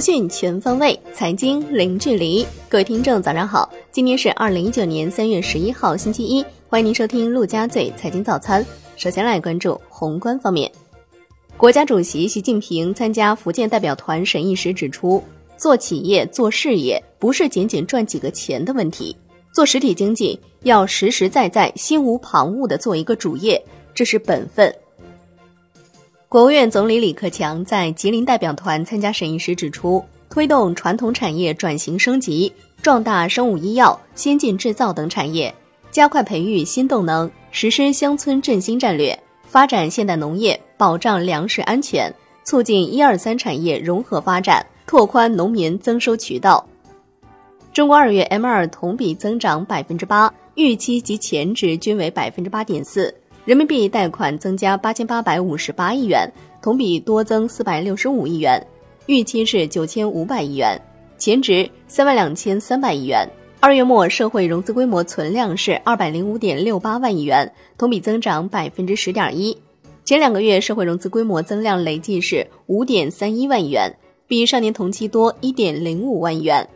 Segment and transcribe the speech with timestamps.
[0.00, 2.46] 讯全方位，财经零距离。
[2.68, 3.70] 各位听众，早上好！
[3.92, 6.44] 今天是二零一九年三月十一号，星期一。
[6.68, 8.64] 欢迎您收听陆家嘴财经早餐。
[8.96, 10.70] 首先来关注宏观方面，
[11.56, 15.22] 国家主席习近平参加福建代表团审议时指出，
[15.56, 19.14] 做企业、做事业不是仅仅赚几个钱的问题，
[19.52, 23.62] 做实体经济要实实在在、心无旁骛地做一个主业，
[23.94, 24.74] 这是本分。
[26.30, 35.52] 国务院总理李克强在吉林代表团参加审议时指出，推动传统产业转型升级，壮大生物医药、先进制造等产业，
[35.90, 39.18] 加快培育新动能，实施乡村振兴战略，
[39.48, 42.14] 发展现代农业，保障粮食安全，
[42.44, 46.64] 促进一二三产业融合发展，拓宽农民增收渠道。
[47.72, 53.12] 中国二月 M 二同比增长百分之八，预期及前值均为百分之八点四。
[53.46, 58.64] 人民币贷款增加八千八百五十八亿元，同比多增四百六十五亿元，
[59.06, 60.78] 预期是九千五百亿元，
[61.16, 63.26] 前值三万两千三百亿元。
[63.58, 69.56] 二月末社会融资规模存量是二百零五点六八万亿元，同比增长百分之十点一。
[70.04, 73.90] 前两个月社会融资规模增量累计是五点三一万亿元，
[74.26, 76.68] 比上年同期多一点零五万亿元。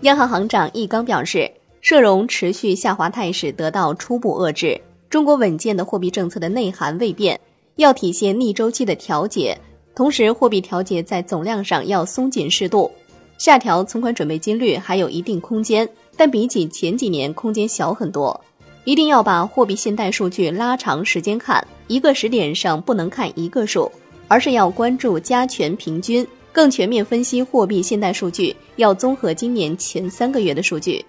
[0.00, 1.50] 央行行长易纲表示，
[1.82, 4.80] 社融持续下滑态势得到初步遏制。
[5.08, 7.38] 中国稳健的货币政策的内涵未变，
[7.76, 9.56] 要体现逆周期的调节，
[9.94, 12.90] 同时货币调节在总量上要松紧适度，
[13.38, 18.38] 下调存款准备金率还有一定空间，但比起前几年空间小很多。
[18.84, 23.90] 一定要把货币信贷数据拉长时间看，一个时点上不能看一个数，
[24.28, 31.04] 而是要关注加权平均，更全面分析货币信贷数据，要综合今年前三个月的数据。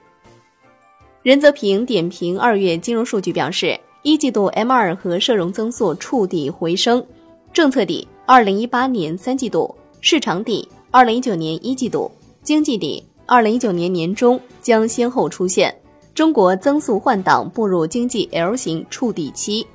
[1.24, 3.78] 任泽平点评二月金融数据表示。
[4.04, 7.06] 一季度 M 二和社融增速触底回升，
[7.52, 12.10] 政策底二零一八年三季度，市场底二零一九年一季度，
[12.42, 15.76] 经济底二零一九年年中将先后出现。
[16.14, 19.66] 中国增速换挡，步入经济 L 型触底期。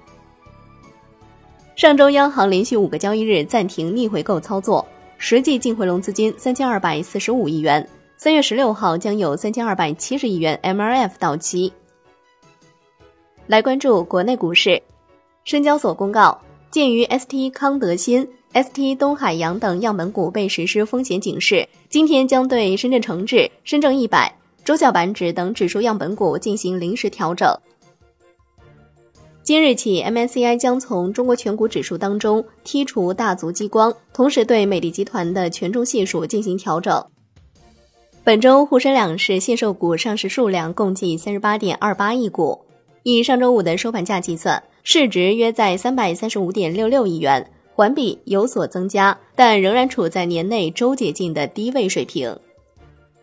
[1.76, 4.86] 上周央行连续五个交易日暂停逆回购操作，
[5.18, 7.86] 实际净回笼资金三千二百四十五亿元。
[8.16, 11.72] 三月十六号将有三千二百七十亿元 MLF 到期。
[13.48, 14.80] 来关注国内股市，
[15.44, 24.32] 深交所公告，鉴于 ST 康德新、ST 东海洋等样本股被实施风险警示，今天将对深圳成指、深证一百、
[24.64, 27.52] 中小板指等指数样本股进行临时调整。
[29.42, 37.04] 今日起，MSCI 将从中国全股指数当中剔除大族激光，同时对美的集团的权重系数进行调整。
[38.22, 42.64] 本周沪深两市限售股上市数量共计三十八点二八亿股。
[43.04, 52.36] 以上周五的收盘价计算，市值约在三百三十五点六六亿元，环比有所增加，但仍然处在年内周解禁的低位水平。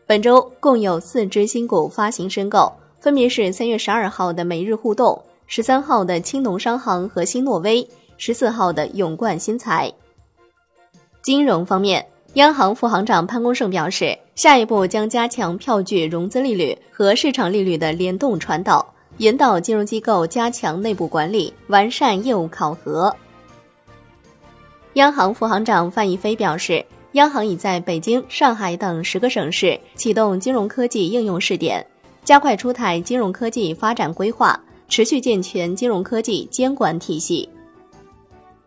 [0.05, 2.69] 本周共有四只新股发行申购，
[2.99, 7.87] 分别是三月十二号的每日互动、十三号的青农商行和新诺威、
[8.17, 9.89] 十四号的永冠新材。
[11.21, 18.85] 金融方面，央行副行长潘功胜表示，下一步将加强票据融资利率和市场利率的联动传导。
[19.19, 23.13] 引导金融机构加强内部管理，完善业务考核。
[24.93, 31.85] 央行副行长范一飞表示，央行已在北京、上海等十个省市启动金融科技应用试点，
[32.23, 34.57] 加快出台金融科技发展规划，
[34.87, 37.47] 持续健全金融科技监管体系。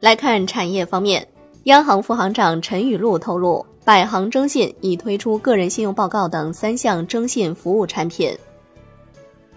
[0.00, 1.26] 来看产业方面，
[1.64, 8.36] 央行副行长陈雨露透露，百行征信已推出个人信用报告等三项征信服务产品。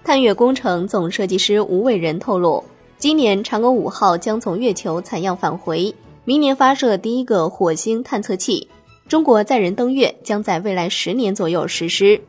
[0.06, 2.64] 探月工程总设计师吴伟仁透露，
[2.96, 5.92] 今年嫦娥五号将从月球采样返回，
[6.26, 8.68] 明年发射第一个火星探测器。
[9.10, 12.22] 中国载人登月将在未来十年左右实施。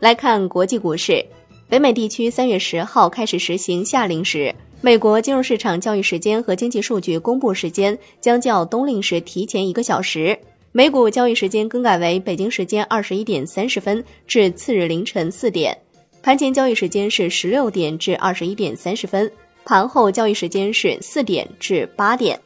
[0.00, 1.24] 来看国际股市，
[1.68, 10.36] 北美地区三月十号开始实行夏令时，美国金融市场交易时间和经济数据公布时间将较冬令时提前一个小时，
[10.72, 15.78] 美股交易时间更改为北京时间二十一点三十分至次日凌晨四点。
[16.28, 19.32] 盘前交易时间是十六点至二十一点三十分，
[19.64, 22.38] 盘后交易时间是四点至八点。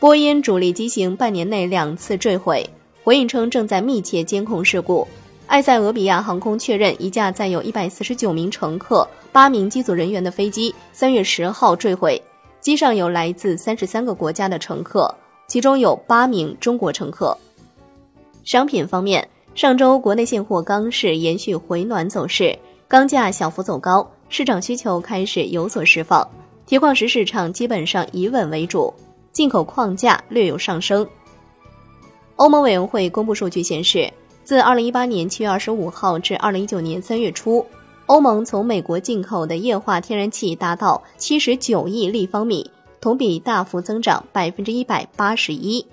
[0.00, 2.68] 波音主力机型半年内两次坠毁，
[3.04, 5.06] 回应称正在密切监控事故。
[5.46, 12.20] 埃塞俄比亚航空确认一架载有一百四十九名乘客、八名机组人员的飞机三月十号坠毁，
[12.60, 15.14] 机上有来自三十三个国家的乘客，
[15.46, 17.38] 其中有八名中国乘客。
[18.42, 19.28] 商品方面。
[19.56, 22.54] 上周国内现货钢市延续回暖走势，
[22.86, 26.28] 钢价小幅走高，市场需求开始有所释放。
[26.66, 28.92] 铁矿石市场基本上以稳为主，
[29.32, 31.08] 进口矿价略有上升。
[32.36, 34.12] 欧盟委员会公布数据显示，
[34.44, 37.64] 自2018年7月25号至2019年3月初，
[38.04, 42.70] 欧盟从美国进口的液化天然气达到79亿立方米，
[43.00, 45.86] 同比大幅增长181%。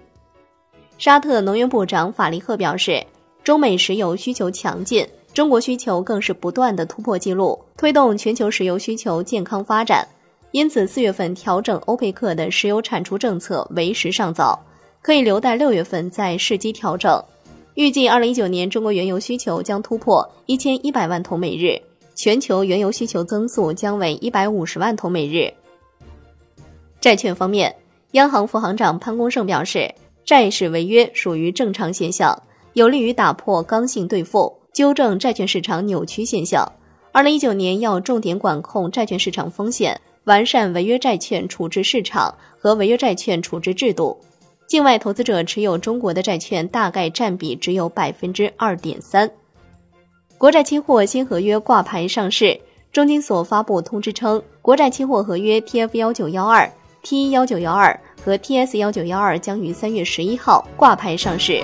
[0.98, 3.01] 沙特能源部长法利赫表示，
[3.44, 10.07] 中美石油需求强劲，中国需求更是不断的突破纪录，推动全球石油需求健康发展。
[10.51, 14.57] 因此，四月份调整欧佩克的石油产出政策为时尚早。
[15.01, 17.22] 可以留待六月份再试机调整。
[17.74, 21.78] 预计二零一九年中国原油需求将突破一千一百万桶每日，
[22.16, 25.51] 全球原油需求增速将为一百五十万桶每日。
[27.01, 27.75] 债券方面，
[28.12, 29.94] 央行副行长潘功胜表示，
[30.24, 32.42] 债市违约属于正常现象，
[32.74, 36.70] 有利于打破刚性兑付，纠正债券市场扭曲现象。
[37.12, 44.18] 二零一九年要重点管控债券市场风险，完善违约债券处置市场和违约债券处置制度。
[44.66, 49.30] 境外投资者持有中国的债券大概占比只有百分之二点三。
[50.40, 52.60] 国债期货新合约挂牌上市，
[52.92, 56.68] 中金所发布通知称，国债期货合约 TF 幺九幺二、
[57.04, 61.64] T 幺九幺二和 TS 幺九幺二将于三月十一号挂牌上市。